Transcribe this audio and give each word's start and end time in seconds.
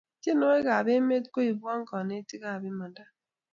tienwokik 0.21 0.67
ap 0.77 0.87
emet 0.95 1.25
koipwaa 1.33 1.79
kolekitit 1.89 2.43
ak 2.51 2.63
imanda 2.69 3.03